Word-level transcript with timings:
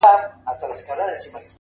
پر 0.01 0.19
مخ 0.69 0.81
وريځ’ 0.89 1.21